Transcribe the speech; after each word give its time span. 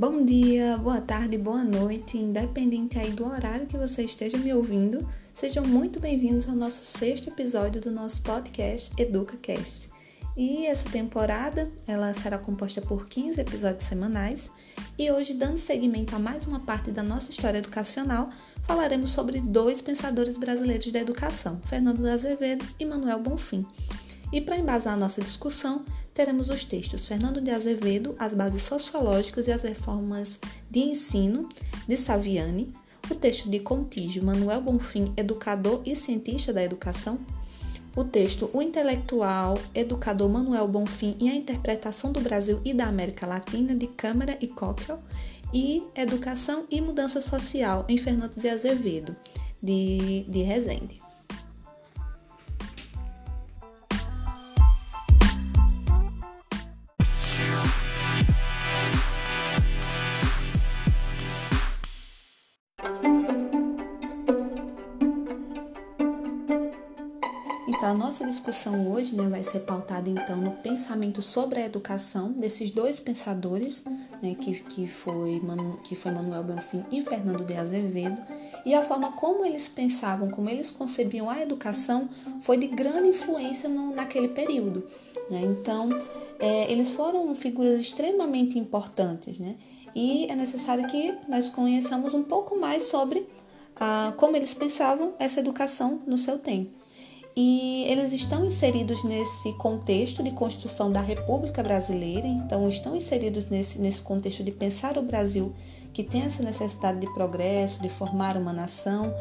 Bom 0.00 0.24
dia, 0.24 0.78
boa 0.78 0.98
tarde, 0.98 1.36
boa 1.36 1.62
noite, 1.62 2.16
independente 2.16 2.98
aí 2.98 3.10
do 3.10 3.26
horário 3.26 3.66
que 3.66 3.76
você 3.76 4.02
esteja 4.02 4.38
me 4.38 4.50
ouvindo, 4.50 5.06
sejam 5.30 5.62
muito 5.62 6.00
bem-vindos 6.00 6.48
ao 6.48 6.56
nosso 6.56 6.82
sexto 6.82 7.28
episódio 7.28 7.82
do 7.82 7.90
nosso 7.90 8.22
podcast 8.22 8.94
EducaCast. 8.96 9.90
E 10.34 10.64
essa 10.64 10.88
temporada, 10.88 11.70
ela 11.86 12.14
será 12.14 12.38
composta 12.38 12.80
por 12.80 13.04
15 13.04 13.42
episódios 13.42 13.84
semanais, 13.84 14.50
e 14.98 15.10
hoje, 15.10 15.34
dando 15.34 15.58
seguimento 15.58 16.16
a 16.16 16.18
mais 16.18 16.46
uma 16.46 16.60
parte 16.60 16.90
da 16.90 17.02
nossa 17.02 17.30
história 17.30 17.58
educacional, 17.58 18.30
falaremos 18.62 19.10
sobre 19.10 19.38
dois 19.38 19.82
pensadores 19.82 20.38
brasileiros 20.38 20.90
da 20.90 21.00
educação, 21.00 21.60
Fernando 21.66 22.06
Azevedo 22.06 22.64
e 22.78 22.86
Manuel 22.86 23.20
Bonfim. 23.20 23.66
E 24.32 24.40
para 24.40 24.58
embasar 24.58 24.94
a 24.94 24.96
nossa 24.96 25.20
discussão, 25.20 25.84
teremos 26.14 26.50
os 26.50 26.64
textos 26.64 27.06
Fernando 27.06 27.40
de 27.40 27.50
Azevedo, 27.50 28.14
As 28.18 28.32
Bases 28.32 28.62
Sociológicas 28.62 29.48
e 29.48 29.52
as 29.52 29.62
Reformas 29.62 30.38
de 30.70 30.80
Ensino, 30.80 31.48
de 31.88 31.96
Saviani, 31.96 32.72
o 33.10 33.14
texto 33.14 33.50
de 33.50 33.58
Contígio 33.58 34.24
Manuel 34.24 34.60
Bonfim, 34.60 35.12
educador 35.16 35.82
e 35.84 35.96
cientista 35.96 36.52
da 36.52 36.62
educação, 36.62 37.18
o 37.96 38.04
texto 38.04 38.48
O 38.52 38.62
Intelectual, 38.62 39.58
Educador 39.74 40.28
Manuel 40.28 40.68
Bonfim 40.68 41.16
e 41.18 41.28
a 41.28 41.34
Interpretação 41.34 42.12
do 42.12 42.20
Brasil 42.20 42.60
e 42.64 42.72
da 42.72 42.86
América 42.86 43.26
Latina, 43.26 43.74
de 43.74 43.88
Câmara 43.88 44.38
e 44.40 44.46
Cockle, 44.46 44.96
e 45.52 45.82
Educação 45.96 46.66
e 46.70 46.80
Mudança 46.80 47.20
Social, 47.20 47.84
em 47.88 47.98
Fernando 47.98 48.36
de 48.36 48.48
Azevedo, 48.48 49.16
de, 49.60 50.24
de 50.28 50.42
Rezende. 50.42 51.09
Nossa 68.20 68.24
discussão 68.26 68.90
hoje 68.92 69.14
né, 69.14 69.26
vai 69.28 69.42
ser 69.42 69.60
pautada 69.60 70.10
então 70.10 70.36
no 70.36 70.50
pensamento 70.50 71.22
sobre 71.22 71.60
a 71.60 71.64
educação 71.64 72.30
desses 72.32 72.70
dois 72.70 73.00
pensadores, 73.00 73.82
né, 74.22 74.34
que, 74.34 74.60
que, 74.60 74.86
foi, 74.86 75.40
que 75.84 75.94
foi 75.94 76.12
Manuel 76.12 76.44
Bonfim 76.44 76.84
e 76.90 77.00
Fernando 77.00 77.44
de 77.44 77.54
Azevedo, 77.54 78.20
e 78.66 78.74
a 78.74 78.82
forma 78.82 79.12
como 79.12 79.44
eles 79.44 79.68
pensavam, 79.68 80.30
como 80.30 80.50
eles 80.50 80.70
concebiam 80.70 81.30
a 81.30 81.40
educação, 81.40 82.08
foi 82.42 82.58
de 82.58 82.66
grande 82.66 83.08
influência 83.08 83.68
no, 83.68 83.94
naquele 83.94 84.28
período. 84.28 84.84
Né? 85.30 85.40
Então, 85.42 85.88
é, 86.38 86.70
eles 86.70 86.92
foram 86.92 87.34
figuras 87.34 87.78
extremamente 87.78 88.58
importantes, 88.58 89.38
né? 89.38 89.56
e 89.94 90.26
é 90.30 90.36
necessário 90.36 90.86
que 90.88 91.14
nós 91.26 91.48
conheçamos 91.48 92.12
um 92.12 92.22
pouco 92.22 92.58
mais 92.58 92.84
sobre 92.84 93.26
ah, 93.76 94.12
como 94.18 94.36
eles 94.36 94.52
pensavam 94.52 95.14
essa 95.18 95.40
educação 95.40 96.02
no 96.06 96.18
seu 96.18 96.38
tempo 96.38 96.70
e 97.36 97.84
eles 97.88 98.12
estão 98.12 98.44
inseridos 98.44 99.04
nesse 99.04 99.52
contexto 99.54 100.22
de 100.22 100.30
construção 100.32 100.90
da 100.90 101.00
República 101.00 101.62
Brasileira, 101.62 102.26
então 102.26 102.68
estão 102.68 102.96
inseridos 102.96 103.48
nesse, 103.48 103.78
nesse 103.78 104.02
contexto 104.02 104.42
de 104.42 104.50
pensar 104.50 104.98
o 104.98 105.02
Brasil 105.02 105.52
que 105.92 106.02
tem 106.02 106.22
essa 106.22 106.42
necessidade 106.42 107.00
de 107.00 107.12
progresso, 107.14 107.82
de 107.82 107.88
formar 107.88 108.36
uma 108.36 108.52
nação, 108.52 109.14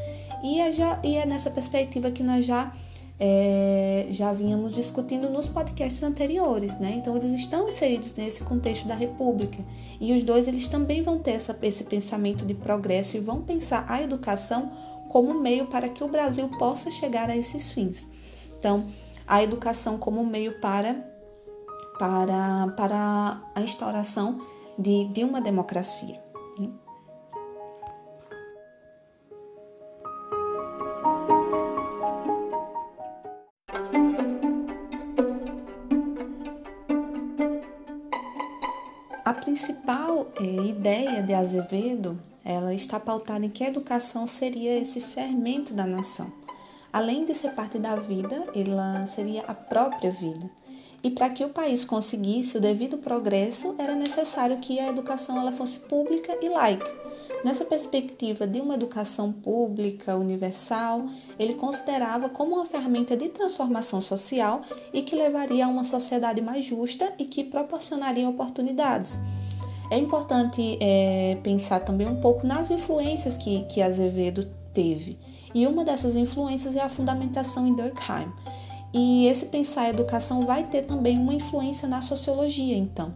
e 0.43 0.59
é, 0.59 0.71
já, 0.71 0.99
e 1.03 1.15
é 1.15 1.25
nessa 1.25 1.49
perspectiva 1.49 2.11
que 2.11 2.23
nós 2.23 2.45
já, 2.45 2.73
é, 3.19 4.07
já 4.09 4.31
vínhamos 4.31 4.73
discutindo 4.73 5.29
nos 5.29 5.47
podcasts 5.47 6.01
anteriores, 6.03 6.79
né? 6.79 6.93
Então 6.95 7.17
eles 7.17 7.31
estão 7.31 7.67
inseridos 7.67 8.15
nesse 8.15 8.43
contexto 8.43 8.87
da 8.87 8.95
República, 8.95 9.57
e 9.99 10.13
os 10.13 10.23
dois 10.23 10.47
eles 10.47 10.67
também 10.67 11.01
vão 11.01 11.19
ter 11.19 11.31
essa, 11.31 11.57
esse 11.61 11.83
pensamento 11.83 12.45
de 12.45 12.53
progresso 12.53 13.17
e 13.17 13.19
vão 13.19 13.41
pensar 13.41 13.85
a 13.87 14.01
educação 14.01 14.71
como 15.09 15.33
meio 15.33 15.65
para 15.65 15.89
que 15.89 16.03
o 16.03 16.07
Brasil 16.07 16.47
possa 16.57 16.89
chegar 16.89 17.29
a 17.29 17.35
esses 17.35 17.73
fins. 17.73 18.07
Então, 18.57 18.85
a 19.27 19.43
educação 19.43 19.97
como 19.97 20.25
meio 20.25 20.59
para, 20.59 20.95
para, 21.97 22.67
para 22.77 23.41
a 23.55 23.61
instauração 23.61 24.39
de, 24.77 25.05
de 25.05 25.23
uma 25.23 25.41
democracia. 25.41 26.21
Né? 26.57 26.69
A 39.25 39.33
principal 39.33 40.27
é, 40.39 40.43
ideia 40.43 41.23
de 41.23 41.33
Azevedo 41.33 42.19
ela 42.43 42.73
está 42.73 42.99
pautada 42.99 43.45
em 43.45 43.49
que 43.49 43.63
a 43.63 43.67
educação 43.67 44.25
seria 44.25 44.77
esse 44.77 45.01
fermento 45.01 45.73
da 45.73 45.85
nação. 45.85 46.31
Além 46.91 47.25
de 47.25 47.35
ser 47.35 47.51
parte 47.51 47.77
da 47.77 47.95
vida, 47.95 48.47
ela 48.55 49.05
seria 49.05 49.41
a 49.41 49.53
própria 49.53 50.09
vida. 50.09 50.49
E 51.01 51.09
para 51.09 51.29
que 51.29 51.45
o 51.45 51.49
país 51.49 51.85
conseguisse 51.85 52.57
o 52.57 52.61
devido 52.61 52.97
progresso, 52.97 53.73
era 53.77 53.95
necessário 53.95 54.57
que 54.57 54.79
a 54.79 54.89
educação 54.89 55.39
ela 55.39 55.51
fosse 55.51 55.79
pública 55.79 56.37
e 56.41 56.49
laica. 56.49 56.91
Nessa 57.43 57.63
perspectiva 57.63 58.45
de 58.45 58.59
uma 58.59 58.73
educação 58.73 59.31
pública, 59.31 60.17
universal, 60.17 61.05
ele 61.37 61.53
considerava 61.53 62.27
como 62.27 62.55
uma 62.55 62.65
ferramenta 62.65 63.15
de 63.15 63.29
transformação 63.29 64.01
social 64.01 64.61
e 64.91 65.01
que 65.01 65.15
levaria 65.15 65.65
a 65.65 65.69
uma 65.69 65.85
sociedade 65.85 66.41
mais 66.41 66.65
justa 66.65 67.13
e 67.17 67.25
que 67.25 67.45
proporcionaria 67.45 68.27
oportunidades. 68.27 69.17
É 69.89 69.97
importante 69.97 70.77
é, 70.79 71.37
pensar 71.41 71.79
também 71.79 72.07
um 72.07 72.21
pouco 72.21 72.45
nas 72.45 72.69
influências 72.69 73.35
que, 73.35 73.63
que 73.63 73.81
Azevedo 73.81 74.47
teve. 74.73 75.17
E 75.53 75.65
uma 75.65 75.83
dessas 75.83 76.15
influências 76.15 76.75
é 76.75 76.81
a 76.81 76.89
fundamentação 76.89 77.67
em 77.67 77.73
Durkheim. 77.73 78.31
E 78.93 79.27
esse 79.27 79.45
pensar 79.47 79.83
a 79.83 79.89
educação 79.89 80.45
vai 80.45 80.63
ter 80.63 80.83
também 80.83 81.17
uma 81.17 81.33
influência 81.33 81.87
na 81.87 82.01
sociologia, 82.01 82.75
então. 82.75 83.13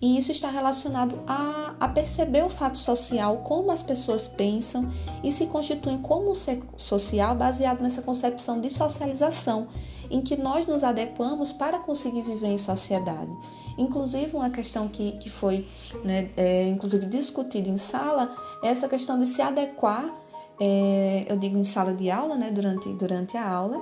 E 0.00 0.16
isso 0.16 0.32
está 0.32 0.50
relacionado 0.50 1.18
a, 1.26 1.74
a, 1.78 1.88
perceber 1.88 2.42
o 2.42 2.48
fato 2.48 2.78
social, 2.78 3.38
como 3.38 3.70
as 3.70 3.82
pessoas 3.82 4.26
pensam 4.26 4.88
e 5.22 5.30
se 5.30 5.46
constituem 5.46 5.98
como 5.98 6.34
ser 6.34 6.62
social 6.74 7.34
baseado 7.34 7.82
nessa 7.82 8.00
concepção 8.00 8.62
de 8.62 8.70
socialização, 8.70 9.68
em 10.10 10.20
que 10.20 10.36
nós 10.36 10.66
nos 10.66 10.82
adequamos 10.82 11.52
para 11.52 11.78
conseguir 11.78 12.22
viver 12.22 12.48
em 12.48 12.58
sociedade. 12.58 13.30
Inclusive, 13.78 14.36
uma 14.36 14.50
questão 14.50 14.88
que, 14.88 15.12
que 15.12 15.30
foi 15.30 15.66
né, 16.04 16.30
é, 16.36 16.68
inclusive 16.68 17.06
discutida 17.06 17.68
em 17.68 17.78
sala 17.78 18.34
é 18.62 18.68
essa 18.68 18.88
questão 18.88 19.18
de 19.18 19.26
se 19.26 19.40
adequar, 19.40 20.12
é, 20.60 21.24
eu 21.28 21.36
digo 21.38 21.56
em 21.56 21.64
sala 21.64 21.94
de 21.94 22.10
aula, 22.10 22.36
né, 22.36 22.50
durante, 22.50 22.92
durante 22.94 23.36
a 23.36 23.48
aula, 23.48 23.80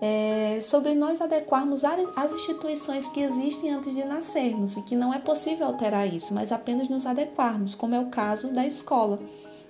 é, 0.00 0.60
sobre 0.62 0.94
nós 0.94 1.20
adequarmos 1.20 1.82
às 1.84 2.32
instituições 2.32 3.08
que 3.08 3.20
existem 3.20 3.70
antes 3.72 3.94
de 3.94 4.04
nascermos 4.04 4.76
e 4.76 4.82
que 4.82 4.96
não 4.96 5.12
é 5.12 5.18
possível 5.18 5.66
alterar 5.66 6.06
isso, 6.06 6.32
mas 6.32 6.52
apenas 6.52 6.88
nos 6.88 7.04
adequarmos, 7.04 7.74
como 7.74 7.94
é 7.94 8.00
o 8.00 8.06
caso 8.06 8.48
da 8.48 8.66
escola. 8.66 9.18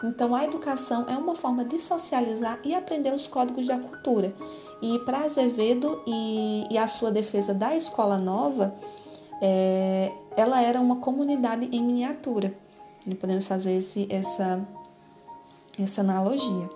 Então, 0.02 0.32
a 0.32 0.44
educação 0.44 1.06
é 1.08 1.16
uma 1.16 1.34
forma 1.34 1.64
de 1.64 1.80
socializar 1.80 2.60
e 2.64 2.72
aprender 2.72 3.12
os 3.12 3.26
códigos 3.26 3.66
da 3.66 3.78
cultura. 3.78 4.32
E 4.80 4.98
para 5.00 5.24
Azevedo 5.24 6.00
e, 6.06 6.66
e, 6.70 6.78
a 6.78 6.86
sua 6.86 7.10
defesa 7.10 7.52
da 7.52 7.74
escola 7.74 8.16
nova, 8.16 8.74
é, 9.42 10.12
ela 10.36 10.62
era 10.62 10.80
uma 10.80 10.96
comunidade 10.96 11.68
em 11.72 11.82
miniatura. 11.82 12.54
E 13.04 13.14
podemos 13.14 13.46
fazer 13.46 13.72
esse, 13.72 14.06
essa, 14.08 14.64
essa 15.76 16.00
analogia. 16.00 16.68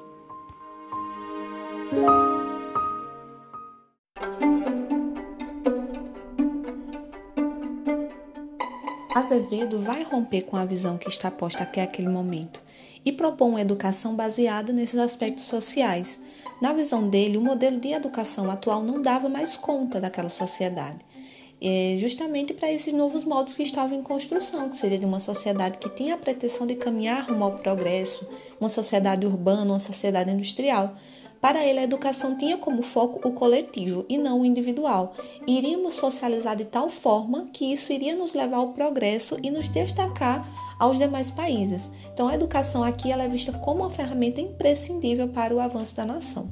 Azevedo 9.15 9.79
vai 9.79 10.03
romper 10.03 10.43
com 10.43 10.57
a 10.57 10.65
visão 10.65 10.99
que 10.99 11.09
está 11.09 11.31
posta 11.31 11.63
até 11.63 11.83
aquele 11.83 12.09
momento 12.09 12.61
e 13.05 13.13
propõe 13.13 13.51
uma 13.51 13.61
educação 13.61 14.15
baseada 14.15 14.73
nesses 14.73 14.99
aspectos 14.99 15.45
sociais. 15.45 16.21
Na 16.61 16.73
visão 16.73 17.09
dele, 17.09 17.37
o 17.37 17.43
modelo 17.43 17.79
de 17.79 17.93
educação 17.93 18.51
atual 18.51 18.83
não 18.83 19.03
dava 19.03 19.29
mais 19.29 19.57
conta 19.57 20.01
daquela 20.01 20.29
sociedade. 20.29 20.99
É 21.65 21.97
justamente 21.97 22.53
para 22.53 22.73
esses 22.73 22.93
novos 22.93 23.25
modos 23.25 23.55
que 23.55 23.63
estavam 23.63 23.97
em 23.97 24.03
construção, 24.03 24.69
que 24.69 24.77
seria 24.77 24.99
de 24.99 25.05
uma 25.05 25.21
sociedade 25.21 25.79
que 25.79 25.89
tinha 25.91 26.15
a 26.15 26.19
pretensão 26.19 26.67
de 26.67 26.75
caminhar 26.75 27.29
rumo 27.29 27.45
ao 27.45 27.53
progresso, 27.53 28.27
uma 28.61 28.69
sociedade 28.69 29.25
urbana, 29.25 29.73
uma 29.73 29.79
sociedade 29.79 30.31
industrial, 30.33 30.97
para 31.43 31.67
ele, 31.67 31.81
a 31.81 31.83
educação 31.83 32.37
tinha 32.37 32.57
como 32.57 32.83
foco 32.83 33.29
o 33.29 33.33
coletivo 33.33 34.07
e 34.09 34.17
não 34.17 34.41
o 34.41 34.45
individual. 34.47 35.13
Iríamos 35.45 35.95
socializar 35.95 36.55
de 36.55 36.65
tal 36.65 36.89
forma 36.89 37.49
que 37.53 37.73
isso 37.73 37.93
iria 37.93 38.15
nos 38.15 38.33
levar 38.33 38.59
ao 38.59 38.69
progresso 38.69 39.37
e 39.43 39.51
nos 39.51 39.69
destacar 39.69 40.47
aos 40.79 40.99
demais 40.99 41.33
países. 41.33 41.91
Então, 42.15 42.29
a 42.29 42.37
educação 42.37 42.85
aqui 42.85 43.11
ela 43.11 43.25
é 43.25 43.29
vista 43.29 43.51
como 43.51 43.81
uma 43.81 43.91
ferramenta 43.91 44.41
imprescindível 44.41 45.27
para 45.27 45.53
o 45.53 45.59
avanço 45.59 45.97
da 45.97 46.07
nação. 46.07 46.49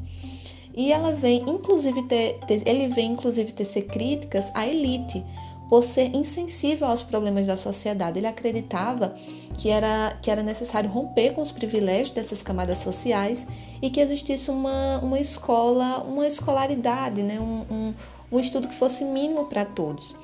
E 0.77 0.93
ela 0.93 1.13
vem, 1.13 1.45
inclusive, 1.49 2.03
ter, 2.09 2.41
ter, 2.49 2.67
ele 2.67 2.89
vem, 2.89 3.13
inclusive, 3.13 3.53
tecer 3.53 3.87
críticas 3.87 4.51
à 4.55 4.67
elite, 4.67 5.25
por 5.71 5.85
ser 5.85 6.17
insensível 6.17 6.89
aos 6.89 7.01
problemas 7.01 7.47
da 7.47 7.57
sociedade. 7.57 8.19
Ele 8.19 8.27
acreditava 8.27 9.15
que 9.57 9.71
era, 9.71 10.19
que 10.21 10.29
era 10.29 10.43
necessário 10.43 10.91
romper 10.91 11.33
com 11.33 11.41
os 11.41 11.53
privilégios 11.53 12.11
dessas 12.11 12.43
camadas 12.43 12.79
sociais 12.79 13.47
e 13.81 13.89
que 13.89 14.01
existisse 14.01 14.51
uma, 14.51 14.99
uma 14.99 15.21
escola, 15.21 16.03
uma 16.03 16.27
escolaridade, 16.27 17.23
né? 17.23 17.39
um, 17.39 17.65
um, 17.73 17.95
um 18.33 18.41
estudo 18.41 18.67
que 18.67 18.75
fosse 18.75 19.05
mínimo 19.05 19.45
para 19.45 19.65
todos. 19.65 20.17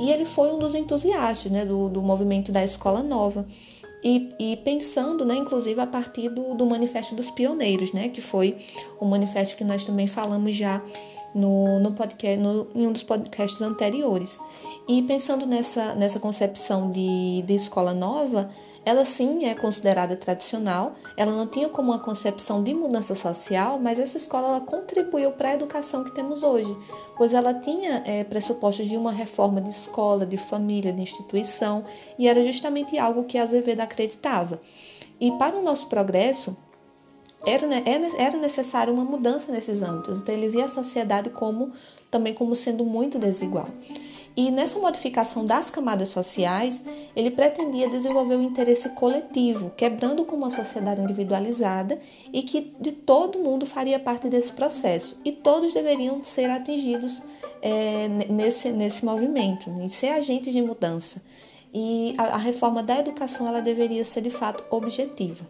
E 0.00 0.10
ele 0.10 0.24
foi 0.24 0.50
um 0.50 0.58
dos 0.58 0.74
entusiastas 0.74 1.52
né? 1.52 1.64
do, 1.64 1.88
do 1.88 2.02
movimento 2.02 2.50
da 2.50 2.64
escola 2.64 3.00
nova. 3.00 3.46
E, 4.02 4.30
e, 4.38 4.56
pensando, 4.58 5.24
né, 5.24 5.34
inclusive, 5.34 5.80
a 5.80 5.86
partir 5.86 6.28
do, 6.28 6.54
do 6.54 6.64
Manifesto 6.64 7.16
dos 7.16 7.30
Pioneiros, 7.30 7.92
né, 7.92 8.08
que 8.08 8.20
foi 8.20 8.56
o 9.00 9.04
manifesto 9.04 9.56
que 9.56 9.64
nós 9.64 9.84
também 9.84 10.06
falamos 10.06 10.54
já 10.54 10.80
no, 11.34 11.80
no 11.80 11.92
podcast, 11.92 12.38
no, 12.38 12.68
em 12.74 12.86
um 12.86 12.92
dos 12.92 13.02
podcasts 13.02 13.60
anteriores. 13.60 14.40
E 14.88 15.02
pensando 15.02 15.44
nessa, 15.44 15.94
nessa 15.94 16.18
concepção 16.18 16.90
de, 16.90 17.42
de 17.42 17.54
escola 17.54 17.92
nova, 17.92 18.48
ela 18.86 19.04
sim 19.04 19.44
é 19.44 19.54
considerada 19.54 20.16
tradicional, 20.16 20.94
ela 21.14 21.30
não 21.30 21.46
tinha 21.46 21.68
como 21.68 21.90
uma 21.90 21.98
concepção 21.98 22.62
de 22.62 22.72
mudança 22.72 23.14
social, 23.14 23.78
mas 23.78 23.98
essa 23.98 24.16
escola 24.16 24.62
contribuiu 24.62 25.32
para 25.32 25.50
a 25.50 25.54
educação 25.56 26.02
que 26.04 26.14
temos 26.14 26.42
hoje, 26.42 26.74
pois 27.18 27.34
ela 27.34 27.52
tinha 27.52 28.02
é, 28.06 28.24
pressupostos 28.24 28.86
de 28.88 28.96
uma 28.96 29.12
reforma 29.12 29.60
de 29.60 29.68
escola, 29.68 30.24
de 30.24 30.38
família, 30.38 30.90
de 30.90 31.02
instituição, 31.02 31.84
e 32.18 32.26
era 32.26 32.42
justamente 32.42 32.96
algo 32.96 33.24
que 33.24 33.36
Azevedo 33.36 33.80
acreditava. 33.80 34.58
E 35.20 35.30
para 35.32 35.54
o 35.54 35.62
nosso 35.62 35.86
progresso, 35.88 36.56
era, 37.44 37.66
era 38.16 38.38
necessária 38.38 38.90
uma 38.90 39.04
mudança 39.04 39.52
nesses 39.52 39.82
âmbitos, 39.82 40.18
então 40.18 40.34
ele 40.34 40.48
via 40.48 40.64
a 40.64 40.68
sociedade 40.68 41.28
como 41.28 41.72
também 42.10 42.32
como 42.32 42.54
sendo 42.54 42.86
muito 42.86 43.18
desigual. 43.18 43.66
E 44.38 44.52
nessa 44.52 44.78
modificação 44.78 45.44
das 45.44 45.68
camadas 45.68 46.10
sociais, 46.10 46.84
ele 47.16 47.28
pretendia 47.28 47.88
desenvolver 47.88 48.36
o 48.36 48.38
um 48.38 48.42
interesse 48.44 48.90
coletivo, 48.90 49.72
quebrando 49.76 50.24
com 50.24 50.36
uma 50.36 50.48
sociedade 50.48 51.00
individualizada 51.00 51.98
e 52.32 52.42
que 52.42 52.72
de 52.78 52.92
todo 52.92 53.40
mundo 53.40 53.66
faria 53.66 53.98
parte 53.98 54.28
desse 54.28 54.52
processo. 54.52 55.16
E 55.24 55.32
todos 55.32 55.74
deveriam 55.74 56.22
ser 56.22 56.48
atingidos 56.50 57.20
é, 57.60 58.06
nesse, 58.30 58.70
nesse 58.70 59.04
movimento, 59.04 59.68
em 59.70 59.88
ser 59.88 60.10
agentes 60.10 60.52
de 60.52 60.62
mudança. 60.62 61.20
E 61.74 62.14
a, 62.16 62.36
a 62.36 62.38
reforma 62.38 62.80
da 62.80 62.96
educação 62.96 63.48
ela 63.48 63.60
deveria 63.60 64.04
ser 64.04 64.20
de 64.20 64.30
fato 64.30 64.62
objetiva. 64.70 65.44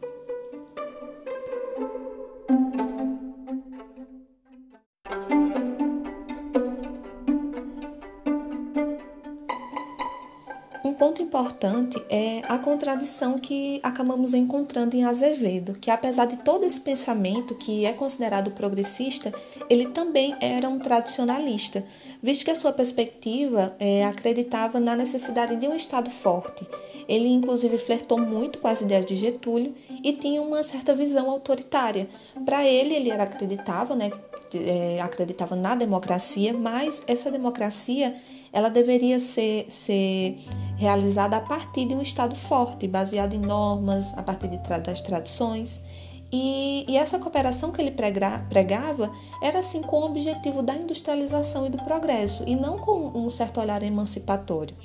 Importante 11.59 12.01
é 12.09 12.41
a 12.49 12.57
contradição 12.57 13.37
que 13.37 13.81
acabamos 13.83 14.33
encontrando 14.33 14.95
em 14.95 15.03
Azevedo, 15.03 15.77
que 15.81 15.91
apesar 15.91 16.27
de 16.27 16.37
todo 16.37 16.65
esse 16.65 16.81
pensamento 16.81 17.57
que 17.57 17.85
é 17.85 17.93
considerado 17.93 18.53
progressista, 18.53 19.35
ele 19.69 19.87
também 19.87 20.37
era 20.41 20.69
um 20.69 20.79
tradicionalista, 20.79 21.85
visto 22.23 22.45
que 22.45 22.53
a 22.53 22.55
sua 22.55 22.73
perspectiva 22.73 23.75
é, 23.81 24.05
acreditava 24.05 24.79
na 24.79 24.95
necessidade 24.95 25.57
de 25.57 25.67
um 25.67 25.75
Estado 25.75 26.11
forte. 26.11 26.65
Ele, 27.09 27.27
inclusive, 27.27 27.77
flertou 27.77 28.21
muito 28.21 28.61
com 28.61 28.69
as 28.69 28.81
ideias 28.81 29.07
de 29.07 29.17
Getúlio 29.17 29.75
e 30.05 30.13
tinha 30.13 30.41
uma 30.41 30.63
certa 30.63 30.95
visão 30.95 31.29
autoritária. 31.29 32.09
Para 32.45 32.65
ele, 32.65 32.95
ele 32.95 33.11
era, 33.11 33.25
acreditava, 33.25 33.97
né, 33.97 34.13
é, 34.55 35.01
acreditava 35.01 35.57
na 35.57 35.75
democracia, 35.75 36.53
mas 36.53 37.03
essa 37.09 37.33
democracia 37.33 38.15
ela 38.53 38.69
deveria 38.69 39.21
ser, 39.21 39.67
ser 39.69 40.39
realizada 40.79 41.37
a 41.37 41.41
partir 41.41 41.85
de 41.87 41.95
um 41.95 42.01
Estado 42.01 42.37
forte, 42.37 42.87
baseado 42.87 43.35
em 43.35 43.41
normas, 43.41 44.17
a 44.17 44.23
partir 44.23 44.49
de, 44.49 44.57
das 44.57 45.01
tradições. 45.01 45.81
E, 46.31 46.85
e, 46.89 46.97
essa 46.97 47.19
cooperação 47.19 47.73
que 47.73 47.81
ele 47.81 47.91
pregava 47.91 49.11
era 49.43 49.59
assim 49.59 49.83
com 49.83 50.01
o 50.01 50.07
objetivo 50.07 50.63
da 50.63 50.75
industrialização 50.75 51.67
e 51.67 51.71
do 51.71 51.79
progresso, 51.79 52.45
e 52.47 52.55
não 52.55 52.79
com 52.79 53.09
um 53.09 53.29
certo 53.29 53.61
olhar 53.61 53.83
emancipatório. 53.83 54.77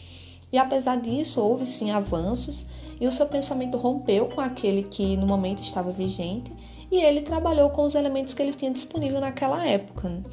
E 0.51 0.57
apesar 0.57 0.99
disso, 0.99 1.41
houve 1.41 1.65
sim 1.65 1.91
avanços, 1.91 2.65
e 2.99 3.07
o 3.07 3.11
seu 3.11 3.27
pensamento 3.27 3.77
rompeu 3.77 4.27
com 4.27 4.41
aquele 4.41 4.83
que 4.83 5.15
no 5.17 5.27
momento 5.27 5.61
estava 5.61 5.91
vigente, 5.91 6.51
e 6.91 7.01
ele 7.01 7.21
trabalhou 7.21 7.69
com 7.71 7.83
os 7.83 7.93
elementos 7.93 8.33
que 8.33 8.41
ele 8.41 8.53
tinha 8.53 8.71
disponível 8.71 9.19
naquela 9.19 9.67
época. 9.67 10.23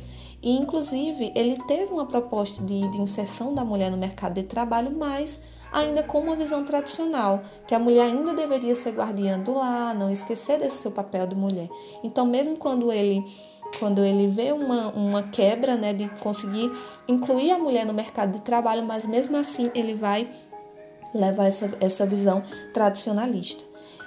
E, 0.42 0.56
inclusive, 0.56 1.32
ele 1.34 1.56
teve 1.66 1.92
uma 1.92 2.06
proposta 2.06 2.64
de, 2.64 2.88
de 2.88 3.00
inserção 3.00 3.54
da 3.54 3.64
mulher 3.64 3.90
no 3.90 3.96
mercado 3.96 4.34
de 4.34 4.42
trabalho, 4.44 4.90
mas 4.96 5.42
ainda 5.72 6.02
com 6.02 6.20
uma 6.20 6.34
visão 6.34 6.64
tradicional, 6.64 7.42
que 7.66 7.75
a 7.75 7.78
mulher 7.78 8.06
ainda 8.06 8.34
deveria 8.34 8.75
ser 8.75 8.92
guardiã 8.92 9.38
do 9.38 9.54
lar, 9.54 9.94
não 9.94 10.10
esquecer 10.10 10.58
desse 10.58 10.78
seu 10.78 10.90
papel 10.90 11.26
de 11.26 11.34
mulher. 11.34 11.69
Então, 12.02 12.26
mesmo 12.26 12.56
quando 12.56 12.90
ele 12.92 13.25
quando 13.78 14.04
ele 14.04 14.26
vê 14.26 14.50
uma, 14.50 14.88
uma 14.88 15.22
quebra 15.22 15.76
né, 15.76 15.92
de 15.92 16.08
conseguir 16.19 16.72
incluir 17.06 17.52
a 17.52 17.58
mulher 17.58 17.86
no 17.86 17.94
mercado 17.94 18.32
de 18.32 18.43
trabalho, 18.43 18.82
mas 18.82 19.06
mesmo 19.06 19.36
assim 19.36 19.70
ele 19.76 19.94
vai 19.94 20.28
levar 21.14 21.46
essa, 21.46 21.70
essa 21.81 22.04
visão 22.04 22.43
tradicionalista. 22.75 23.64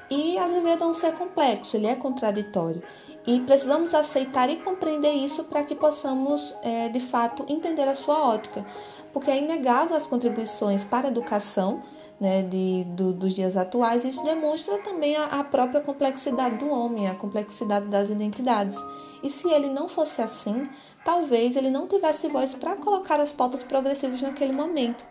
E 0.09 0.37
Azevedo 0.37 0.83
é 0.83 0.87
um 0.87 0.93
ser 0.93 1.13
complexo, 1.13 1.77
ele 1.77 1.87
é 1.87 1.95
contraditório. 1.95 2.83
E 3.25 3.39
precisamos 3.39 3.93
aceitar 3.93 4.49
e 4.49 4.57
compreender 4.57 5.11
isso 5.11 5.45
para 5.45 5.63
que 5.63 5.73
possamos, 5.73 6.53
é, 6.61 6.89
de 6.89 6.99
fato, 6.99 7.45
entender 7.47 7.87
a 7.87 7.95
sua 7.95 8.19
ótica. 8.27 8.65
Porque 9.13 9.31
é 9.31 9.37
inegável 9.37 9.95
as 9.95 10.05
contribuições 10.05 10.83
para 10.83 11.07
a 11.07 11.11
educação 11.11 11.81
né, 12.23 12.41
de, 12.41 12.85
do, 12.89 13.11
dos 13.11 13.33
dias 13.33 13.57
atuais, 13.57 14.05
isso 14.05 14.23
demonstra 14.23 14.77
também 14.79 15.15
a, 15.17 15.25
a 15.25 15.43
própria 15.43 15.81
complexidade 15.81 16.57
do 16.57 16.69
homem, 16.69 17.09
a 17.09 17.15
complexidade 17.15 17.87
das 17.87 18.09
identidades. 18.09 18.77
E 19.21 19.29
se 19.29 19.49
ele 19.49 19.67
não 19.67 19.89
fosse 19.89 20.21
assim, 20.21 20.69
talvez 21.03 21.57
ele 21.57 21.69
não 21.69 21.85
tivesse 21.85 22.29
voz 22.29 22.53
para 22.53 22.77
colocar 22.77 23.19
as 23.19 23.33
pautas 23.33 23.61
progressivas 23.61 24.21
naquele 24.21 24.53
momento. 24.53 25.05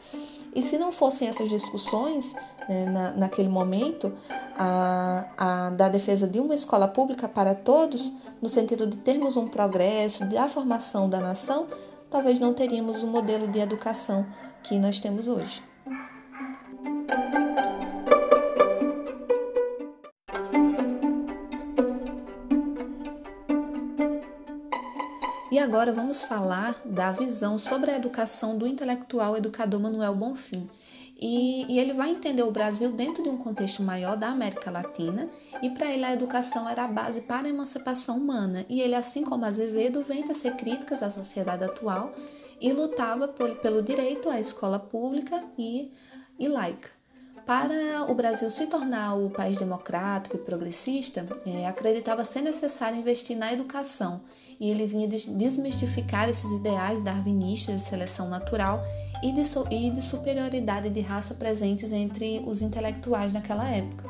E 0.54 0.62
se 0.62 0.78
não 0.78 0.90
fossem 0.90 1.28
essas 1.28 1.50
discussões 1.50 2.34
né, 2.66 2.86
na, 2.86 3.10
naquele 3.12 3.48
momento, 3.48 4.10
a, 4.56 5.28
a, 5.36 5.70
da 5.70 5.90
defesa 5.90 6.26
de 6.26 6.40
uma 6.40 6.54
escola 6.54 6.88
pública 6.88 7.28
para 7.28 7.54
todos, 7.54 8.01
no 8.40 8.48
sentido 8.48 8.86
de 8.86 8.96
termos 8.96 9.36
um 9.36 9.46
progresso, 9.46 10.24
da 10.24 10.48
formação 10.48 11.08
da 11.08 11.20
nação, 11.20 11.68
talvez 12.10 12.38
não 12.40 12.54
teríamos 12.54 13.02
o 13.02 13.06
modelo 13.06 13.46
de 13.48 13.58
educação 13.58 14.26
que 14.62 14.78
nós 14.78 15.00
temos 15.00 15.28
hoje. 15.28 15.62
E 25.52 25.58
agora 25.58 25.92
vamos 25.92 26.22
falar 26.22 26.80
da 26.82 27.12
visão 27.12 27.58
sobre 27.58 27.90
a 27.90 27.96
educação 27.96 28.56
do 28.56 28.66
intelectual 28.66 29.36
educador 29.36 29.78
Manuel 29.78 30.14
Bonfim. 30.14 30.66
E, 31.24 31.64
e, 31.72 31.78
ele 31.78 31.92
vai 31.92 32.10
entender 32.10 32.42
o 32.42 32.50
Brasil 32.50 32.90
dentro 32.90 33.22
de 33.22 33.28
um 33.28 33.36
contexto 33.36 33.80
maior 33.80 34.16
da 34.16 34.26
América 34.26 34.72
Latina, 34.72 35.30
e 35.62 35.70
para 35.70 35.92
ele 35.92 36.04
a 36.04 36.12
educação 36.12 36.68
era 36.68 36.82
a 36.82 36.88
base 36.88 37.20
para 37.20 37.46
a 37.46 37.48
emancipação 37.48 38.16
humana. 38.16 38.66
E 38.68 38.80
ele, 38.80 38.96
assim 38.96 39.22
como 39.22 39.44
Azevedo, 39.44 40.00
vem 40.00 40.26
ser 40.34 40.56
críticas 40.56 41.00
à 41.00 41.12
sociedade 41.12 41.62
atual 41.62 42.12
e 42.60 42.72
lutava 42.72 43.28
por, 43.28 43.54
pelo 43.60 43.82
direito 43.82 44.28
à 44.28 44.40
escola 44.40 44.80
pública 44.80 45.44
e, 45.56 45.92
e 46.40 46.48
laica. 46.48 46.90
Para 47.46 48.06
o 48.08 48.14
Brasil 48.14 48.48
se 48.48 48.68
tornar 48.68 49.14
o 49.14 49.28
país 49.28 49.58
democrático 49.58 50.36
e 50.36 50.40
progressista, 50.40 51.26
é, 51.44 51.66
acreditava 51.66 52.22
ser 52.22 52.40
necessário 52.40 52.96
investir 52.96 53.36
na 53.36 53.52
educação 53.52 54.20
e 54.60 54.70
ele 54.70 54.86
vinha 54.86 55.08
desmistificar 55.08 56.28
esses 56.28 56.52
ideais 56.52 57.02
darwinistas 57.02 57.76
de 57.76 57.82
seleção 57.82 58.28
natural 58.28 58.80
e 59.24 59.32
de, 59.32 59.42
e 59.70 59.90
de 59.90 60.02
superioridade 60.02 60.88
de 60.88 61.00
raça 61.00 61.34
presentes 61.34 61.90
entre 61.90 62.44
os 62.46 62.62
intelectuais 62.62 63.32
naquela 63.32 63.68
época. 63.68 64.08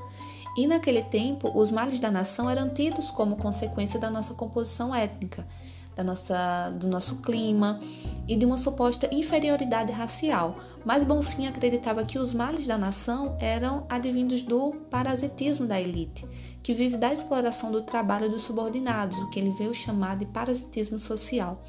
E 0.57 0.67
naquele 0.67 1.03
tempo, 1.03 1.51
os 1.59 1.71
males 1.71 1.99
da 1.99 2.11
nação 2.11 2.51
eram 2.51 2.69
tidos 2.69 3.11
como 3.11 3.37
consequência 3.37 3.99
da 3.99 4.11
nossa 4.11 4.35
composição 4.35 4.95
étnica, 4.95 5.47
da 5.95 6.03
nossa, 6.03 6.71
do 6.71 6.89
nosso 6.89 7.23
clima 7.23 7.79
e 8.27 8.37
de 8.37 8.47
uma 8.47 8.57
suposta 8.57 9.09
inferioridade 9.13 9.93
racial. 9.93 10.59
Mas 10.85 11.05
Bonfim 11.05 11.47
acreditava 11.47 12.05
que 12.05 12.19
os 12.19 12.33
males 12.33 12.67
da 12.67 12.79
nação 12.79 13.37
eram 13.41 13.87
advindos 13.89 14.43
do 14.43 14.73
parasitismo 14.91 15.67
da 15.67 15.81
elite, 15.81 16.27
que 16.63 16.73
vive 16.73 16.97
da 16.97 17.13
exploração 17.13 17.71
do 17.71 17.83
trabalho 17.83 18.31
dos 18.31 18.43
subordinados, 18.43 19.19
o 19.19 19.31
que 19.31 19.39
ele 19.39 19.51
veio 19.51 19.75
chamar 19.75 20.17
de 20.17 20.27
parasitismo 20.27 20.99
social. 20.99 21.63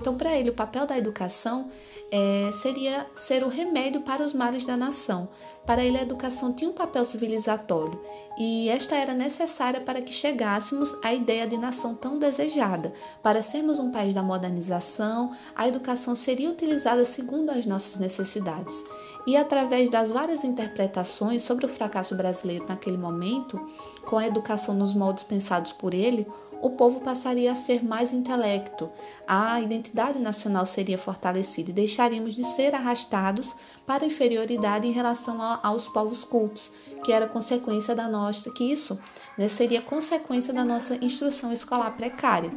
Então, 0.00 0.16
para 0.16 0.34
ele, 0.36 0.48
o 0.48 0.54
papel 0.54 0.86
da 0.86 0.96
educação 0.96 1.68
é, 2.10 2.50
seria 2.52 3.06
ser 3.14 3.44
o 3.44 3.48
remédio 3.48 4.00
para 4.00 4.24
os 4.24 4.32
males 4.32 4.64
da 4.64 4.76
nação. 4.76 5.28
Para 5.66 5.84
ele, 5.84 5.98
a 5.98 6.02
educação 6.02 6.52
tinha 6.52 6.70
um 6.70 6.74
papel 6.74 7.04
civilizatório 7.04 8.00
e 8.38 8.68
esta 8.70 8.96
era 8.96 9.12
necessária 9.12 9.80
para 9.80 10.00
que 10.00 10.12
chegássemos 10.12 10.96
à 11.04 11.12
ideia 11.12 11.46
de 11.46 11.56
nação 11.58 11.94
tão 11.94 12.18
desejada. 12.18 12.92
Para 13.22 13.42
sermos 13.42 13.78
um 13.78 13.90
país 13.90 14.14
da 14.14 14.22
modernização, 14.22 15.30
a 15.54 15.68
educação 15.68 16.16
seria 16.16 16.50
utilizada 16.50 17.04
segundo 17.04 17.50
as 17.50 17.66
nossas 17.66 18.00
necessidades. 18.00 18.82
E 19.30 19.36
através 19.36 19.88
das 19.88 20.10
várias 20.10 20.42
interpretações 20.42 21.42
sobre 21.42 21.64
o 21.64 21.68
fracasso 21.68 22.16
brasileiro 22.16 22.66
naquele 22.66 22.98
momento, 22.98 23.64
com 24.04 24.18
a 24.18 24.26
educação 24.26 24.74
nos 24.74 24.92
moldes 24.92 25.22
pensados 25.22 25.70
por 25.70 25.94
ele, 25.94 26.26
o 26.60 26.70
povo 26.70 27.00
passaria 27.00 27.52
a 27.52 27.54
ser 27.54 27.84
mais 27.84 28.12
intelecto, 28.12 28.90
a 29.28 29.60
identidade 29.60 30.18
nacional 30.18 30.66
seria 30.66 30.98
fortalecida 30.98 31.70
e 31.70 31.72
deixaríamos 31.72 32.34
de 32.34 32.42
ser 32.42 32.74
arrastados 32.74 33.54
para 33.86 34.02
a 34.02 34.08
inferioridade 34.08 34.88
em 34.88 34.90
relação 34.90 35.40
a, 35.40 35.60
aos 35.62 35.86
povos 35.86 36.24
cultos, 36.24 36.72
que 37.04 37.12
era 37.12 37.28
consequência 37.28 37.94
da 37.94 38.08
nossa, 38.08 38.50
que 38.50 38.64
isso 38.64 38.98
né, 39.38 39.46
seria 39.46 39.80
consequência 39.80 40.52
da 40.52 40.64
nossa 40.64 40.98
instrução 41.00 41.52
escolar 41.52 41.92
precária. 41.92 42.52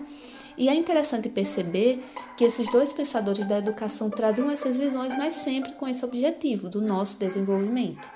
E 0.58 0.70
é 0.70 0.76
interessante 0.76 1.30
perceber 1.30 2.04
que 2.38 2.44
esses 2.44 2.72
dois 2.72 2.94
pensadores 2.94 3.46
da 3.46 3.58
educação 3.58 4.10
traziam 4.10 4.50
essas 4.50 4.78
visões, 4.78 5.16
mas 5.18 5.36
sempre 5.36 5.74
com 5.74 5.88
esse 5.88 6.06
objetivo 6.06 6.70
do 6.70 6.82
nosso 6.82 7.18
desenvolvimento. 7.18 8.08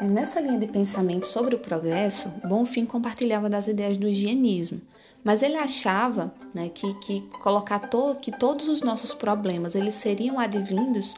Nessa 0.00 0.40
linha 0.40 0.58
de 0.58 0.66
pensamento 0.66 1.26
sobre 1.26 1.54
o 1.54 1.58
progresso, 1.58 2.28
Bonfim 2.44 2.84
compartilhava 2.86 3.48
das 3.48 3.68
ideias 3.68 3.96
do 3.96 4.08
higienismo, 4.08 4.80
mas 5.22 5.42
ele 5.42 5.56
achava 5.56 6.32
né, 6.54 6.68
que, 6.68 6.94
que 6.94 7.20
colocar 7.42 7.78
to, 7.88 8.16
que 8.20 8.30
todos 8.30 8.68
os 8.68 8.80
nossos 8.80 9.12
problemas 9.12 9.74
eles 9.74 9.94
seriam 9.94 10.38
advindos 10.38 11.14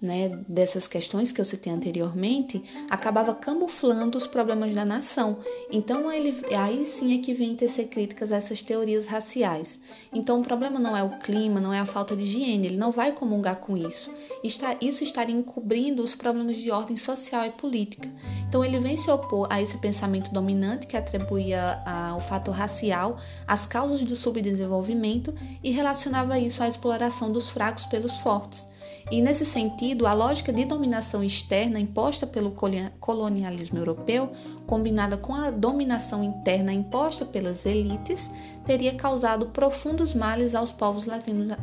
né, 0.00 0.38
dessas 0.46 0.86
questões 0.86 1.32
que 1.32 1.40
eu 1.40 1.44
citei 1.44 1.72
anteriormente, 1.72 2.62
acabava 2.90 3.34
camuflando 3.34 4.18
os 4.18 4.26
problemas 4.26 4.74
da 4.74 4.84
nação. 4.84 5.38
Então, 5.70 6.12
ele, 6.12 6.34
aí 6.54 6.84
sim 6.84 7.18
é 7.18 7.22
que 7.22 7.32
vem 7.32 7.56
tecer 7.56 7.88
críticas 7.88 8.30
a 8.30 8.36
essas 8.36 8.60
teorias 8.60 9.06
raciais. 9.06 9.80
Então, 10.12 10.40
o 10.40 10.42
problema 10.42 10.78
não 10.78 10.96
é 10.96 11.02
o 11.02 11.18
clima, 11.18 11.60
não 11.60 11.72
é 11.72 11.80
a 11.80 11.86
falta 11.86 12.14
de 12.14 12.22
higiene, 12.22 12.66
ele 12.66 12.76
não 12.76 12.92
vai 12.92 13.12
comungar 13.12 13.56
com 13.56 13.76
isso. 13.76 14.12
Está, 14.44 14.76
isso 14.80 15.02
estaria 15.02 15.34
encobrindo 15.34 16.02
os 16.02 16.14
problemas 16.14 16.56
de 16.58 16.70
ordem 16.70 16.96
social 16.96 17.46
e 17.46 17.50
política. 17.50 18.08
Então, 18.48 18.64
ele 18.64 18.78
vem 18.78 18.96
se 18.96 19.10
opor 19.10 19.46
a 19.50 19.62
esse 19.62 19.78
pensamento 19.78 20.32
dominante 20.32 20.86
que 20.86 20.96
atribuía 20.96 21.82
ao 21.86 22.20
fator 22.20 22.54
racial 22.54 23.18
as 23.46 23.66
causas 23.66 24.02
do 24.02 24.14
subdesenvolvimento 24.14 25.34
e 25.62 25.70
relacionava 25.70 26.38
isso 26.38 26.62
à 26.62 26.68
exploração 26.68 27.32
dos 27.32 27.48
fracos 27.48 27.86
pelos 27.86 28.18
fortes. 28.18 28.66
E, 29.08 29.22
nesse 29.22 29.46
sentido, 29.46 30.04
a 30.04 30.12
lógica 30.12 30.52
de 30.52 30.64
dominação 30.64 31.22
externa 31.22 31.78
imposta 31.78 32.26
pelo 32.26 32.56
colonialismo 32.98 33.78
europeu, 33.78 34.32
combinada 34.66 35.16
com 35.16 35.32
a 35.32 35.48
dominação 35.48 36.24
interna 36.24 36.72
imposta 36.72 37.24
pelas 37.24 37.64
elites, 37.64 38.28
teria 38.64 38.96
causado 38.96 39.46
profundos 39.50 40.12
males 40.12 40.56
aos 40.56 40.72
povos 40.72 41.06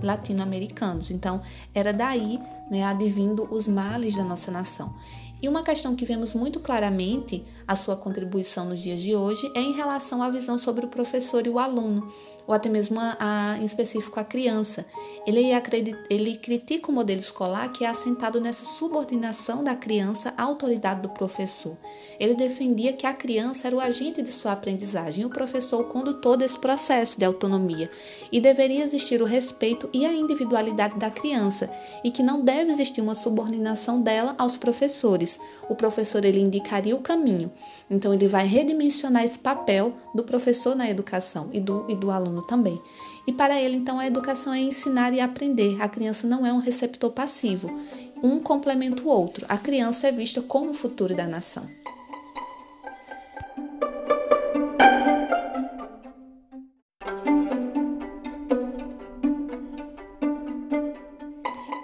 latino-americanos. 0.02 1.12
Então, 1.12 1.42
era 1.74 1.92
daí 1.92 2.40
né, 2.72 2.82
advindo 2.86 3.46
os 3.52 3.68
males 3.68 4.16
da 4.16 4.24
nossa 4.24 4.50
nação. 4.50 4.94
E 5.42 5.50
uma 5.50 5.62
questão 5.62 5.94
que 5.94 6.06
vemos 6.06 6.34
muito 6.34 6.62
claramente 6.62 7.44
a 7.68 7.76
sua 7.76 7.98
contribuição 7.98 8.64
nos 8.64 8.80
dias 8.80 9.02
de 9.02 9.14
hoje 9.14 9.52
é 9.54 9.60
em 9.60 9.74
relação 9.74 10.24
à 10.24 10.30
visão 10.30 10.58
sobre 10.58 10.86
o 10.86 10.88
professor 10.88 11.46
e 11.46 11.50
o 11.50 11.60
aluno, 11.60 12.10
ou 12.48 12.54
até 12.54 12.70
mesmo 12.70 13.00
a, 13.00 13.18
a, 13.20 13.58
em 13.58 13.66
específico 13.66 14.20
a 14.20 14.24
criança. 14.24 14.86
Ele, 15.26 15.54
acredita, 15.54 16.00
ele 16.10 16.36
critica 16.38 16.90
o 16.90 16.94
modelo 16.94 17.20
escolar 17.20 17.72
que 17.72 17.86
é 17.86 17.88
assentado 17.88 18.42
nessa 18.42 18.66
subordinação 18.66 19.64
da 19.64 19.76
criança 19.76 20.34
à 20.38 20.44
autoridade 20.44 21.02
do 21.02 21.10
professor. 21.10 21.78
Ele 22.20 22.36
defendia 22.36 22.94
que 22.94 23.06
a 23.06 23.14
criança 23.14 23.68
era 23.68 23.76
o 23.76 23.80
agente 23.80 24.22
de 24.22 24.32
sua 24.32 24.54
aprendizagem 24.54 25.24
e 25.24 25.26
o 25.26 25.30
professor 25.30 25.82
o 25.82 25.86
condutor 25.86 26.38
desse 26.38 26.58
processo 26.58 27.20
de 27.20 27.26
autonomia, 27.26 27.90
e 28.32 28.40
deveria 28.40 28.84
existir 28.84 29.22
o 29.22 29.26
respeito 29.26 29.90
e 29.94 30.06
a 30.06 30.14
individualidade 30.14 30.98
da 30.98 31.10
criança, 31.10 31.70
e 32.04 32.12
que 32.12 32.24
não 32.24 32.42
deve 32.42 32.72
existir 32.72 33.02
uma 33.02 33.16
subordinação 33.16 34.02
dela 34.02 34.36
aos 34.38 34.56
professores. 34.58 35.40
O 35.70 35.76
professor 35.76 36.24
ele 36.26 36.40
indicaria 36.40 36.96
o 36.96 37.00
caminho, 37.00 37.52
então 37.90 38.14
ele 38.14 38.28
vai 38.28 38.46
redimensionar 38.46 39.24
esse 39.24 39.40
papel 39.40 39.94
do 40.14 40.24
professor 40.24 40.76
na 40.76 40.90
educação 40.90 41.50
e 41.52 41.60
do, 41.60 41.86
e 41.90 41.96
do 41.96 42.12
aluno 42.34 42.42
também. 42.42 42.82
E 43.28 43.32
para 43.32 43.60
ele, 43.60 43.78
então, 43.78 44.00
a 44.00 44.08
educação 44.08 44.54
é 44.54 44.60
ensinar 44.60 45.13
e 45.13 45.22
aprender. 45.22 45.82
A 45.82 45.88
criança 45.88 46.28
não 46.28 46.46
é 46.46 46.52
um 46.52 46.60
receptor 46.60 47.12
passivo. 47.12 47.70
Um 48.22 48.40
complementa 48.40 49.04
o 49.04 49.08
outro. 49.08 49.46
A 49.48 49.58
criança 49.58 50.08
é 50.08 50.12
vista 50.12 50.42
como 50.42 50.72
o 50.72 50.74
futuro 50.74 51.16
da 51.16 51.28
nação. 51.28 51.66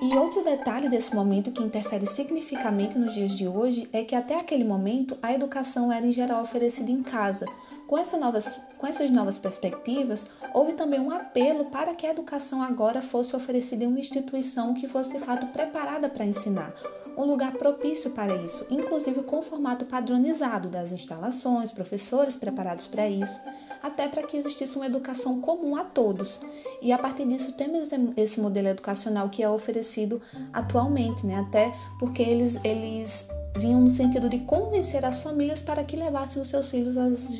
E 0.01 0.15
outro 0.15 0.43
detalhe 0.43 0.89
desse 0.89 1.13
momento 1.13 1.51
que 1.51 1.61
interfere 1.61 2.07
significativamente 2.07 2.97
nos 2.97 3.13
dias 3.13 3.31
de 3.31 3.47
hoje 3.47 3.87
é 3.93 4.03
que 4.03 4.15
até 4.15 4.39
aquele 4.39 4.63
momento 4.63 5.17
a 5.21 5.33
educação 5.33 5.91
era 5.91 6.05
em 6.05 6.11
geral 6.11 6.41
oferecida 6.41 6.89
em 6.89 7.03
casa, 7.03 7.45
com, 7.89 7.97
essa 7.97 8.17
novas, 8.17 8.61
com 8.77 8.85
essas 8.85 9.09
novas 9.09 9.39
perspectivas, 9.39 10.27
houve 10.53 10.73
também 10.73 10.99
um 10.99 11.09
apelo 11.09 11.65
para 11.65 11.95
que 11.95 12.05
a 12.05 12.11
educação 12.11 12.61
agora 12.61 13.01
fosse 13.01 13.35
oferecida 13.35 13.83
em 13.83 13.87
uma 13.87 13.99
instituição 13.99 14.75
que 14.75 14.87
fosse 14.87 15.11
de 15.11 15.17
fato 15.17 15.47
preparada 15.47 16.07
para 16.07 16.23
ensinar, 16.23 16.71
um 17.17 17.25
lugar 17.25 17.53
propício 17.53 18.11
para 18.11 18.35
isso, 18.43 18.63
inclusive 18.69 19.23
com 19.23 19.39
o 19.39 19.41
formato 19.41 19.85
padronizado 19.85 20.69
das 20.69 20.91
instalações, 20.91 21.71
professores 21.71 22.35
preparados 22.35 22.85
para 22.85 23.09
isso, 23.09 23.41
até 23.81 24.07
para 24.07 24.21
que 24.21 24.37
existisse 24.37 24.75
uma 24.75 24.85
educação 24.85 25.41
comum 25.41 25.75
a 25.75 25.83
todos. 25.83 26.39
E 26.83 26.91
a 26.91 26.97
partir 26.99 27.25
disso 27.25 27.53
temos 27.53 27.89
esse 28.15 28.39
modelo 28.39 28.67
educacional 28.67 29.29
que 29.29 29.41
é 29.41 29.49
oferecido 29.49 30.21
atualmente, 30.53 31.25
né? 31.25 31.37
Até 31.37 31.73
porque 31.97 32.21
eles, 32.21 32.55
eles 32.63 33.27
vinham 33.57 33.81
no 33.81 33.89
sentido 33.89 34.29
de 34.29 34.39
convencer 34.39 35.03
as 35.03 35.21
famílias 35.21 35.61
para 35.61 35.83
que 35.83 35.95
levassem 35.95 36.41
os 36.41 36.47
seus 36.47 36.69
filhos 36.69 36.95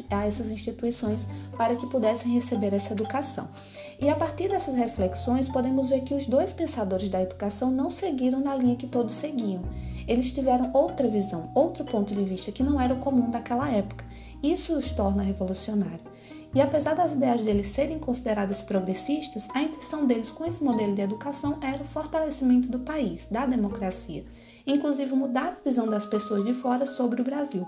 a 0.10 0.25
essas 0.25 0.51
instituições 0.51 1.28
para 1.58 1.75
que 1.75 1.88
pudessem 1.88 2.34
receber 2.34 2.74
essa 2.74 2.94
educação. 2.94 3.48
E 4.00 4.10
a 4.10 4.16
partir 4.16 4.50
dessas 4.50 4.75
reflexões, 4.75 5.50
podemos 5.50 5.89
ver 5.89 6.01
que 6.01 6.13
os 6.13 6.25
dois 6.25 6.54
pensadores 6.54 7.10
da 7.10 7.22
educação 7.22 7.72
não 7.72 7.89
seguiram 7.89 8.39
na 8.39 8.56
linha 8.56 8.75
que 8.75 8.88
todos 8.88 9.16
seguiam. 9.16 9.62
Eles 10.08 10.32
tiveram 10.32 10.72
outra 10.74 11.08
visão, 11.08 11.51
outro 11.54 11.86
ponto 11.86 12.13
de 12.13 12.24
vista 12.24 12.51
que 12.51 12.63
não 12.63 12.82
era 12.82 12.94
o 12.94 13.00
comum 13.00 13.30
daquela 13.30 13.70
época. 13.70 14.06
Isso 14.42 14.75
os 14.75 14.92
torna 14.92 15.22
revolucionários. 15.22 16.10
E 16.56 16.62
apesar 16.62 16.96
das 16.96 17.12
ideias 17.12 17.44
deles 17.44 17.68
serem 17.68 18.00
consideradas 18.00 18.60
progressistas, 18.60 19.48
a 19.54 19.62
intenção 19.62 20.08
deles 20.08 20.32
com 20.32 20.46
esse 20.46 20.63
modelo 20.63 20.96
de 20.96 21.01
educação 21.01 21.60
era 21.62 21.84
o 21.84 21.86
fortalecimento 21.86 22.70
do 22.70 22.80
país, 22.80 23.28
da 23.30 23.46
democracia 23.46 24.25
inclusive 24.66 25.13
mudar 25.16 25.58
a 25.60 25.63
visão 25.63 25.88
das 25.88 26.06
pessoas 26.06 26.44
de 26.44 26.54
fora 26.54 26.86
sobre 26.86 27.22
o 27.22 27.24
Brasil. 27.24 27.68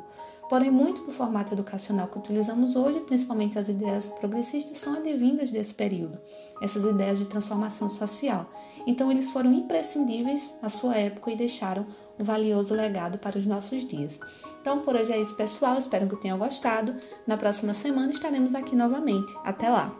Porém, 0.51 0.69
muito 0.69 1.03
do 1.03 1.11
formato 1.11 1.53
educacional 1.53 2.07
que 2.07 2.17
utilizamos 2.17 2.75
hoje, 2.75 2.99
principalmente 2.99 3.57
as 3.57 3.69
ideias 3.69 4.09
progressistas, 4.09 4.77
são 4.77 4.95
advindas 4.95 5.49
desse 5.49 5.73
período, 5.73 6.19
essas 6.61 6.83
ideias 6.83 7.19
de 7.19 7.25
transformação 7.25 7.89
social. 7.89 8.49
Então, 8.85 9.09
eles 9.09 9.31
foram 9.31 9.53
imprescindíveis 9.53 10.53
à 10.61 10.67
sua 10.67 10.97
época 10.97 11.31
e 11.31 11.37
deixaram 11.37 11.85
um 12.19 12.23
valioso 12.25 12.73
legado 12.73 13.17
para 13.17 13.37
os 13.37 13.45
nossos 13.45 13.87
dias. 13.87 14.19
Então, 14.59 14.79
por 14.79 14.93
hoje 14.95 15.13
é 15.13 15.21
isso, 15.21 15.35
pessoal. 15.35 15.79
Espero 15.79 16.09
que 16.09 16.21
tenham 16.21 16.37
gostado. 16.37 16.93
Na 17.25 17.37
próxima 17.37 17.73
semana 17.73 18.11
estaremos 18.11 18.53
aqui 18.53 18.75
novamente. 18.75 19.33
Até 19.45 19.69
lá! 19.69 19.95